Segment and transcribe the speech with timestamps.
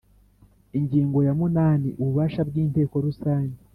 [0.77, 3.57] Ingingo ya munani Ububasha bw Inteko Rusange